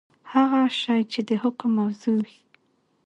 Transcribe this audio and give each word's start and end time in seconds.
هغه 0.33 0.61
شی 0.81 1.01
چي 1.11 1.19
د 1.29 1.31
حکم 1.41 1.69
موضوع 1.79 2.17
وي.؟ 2.25 2.35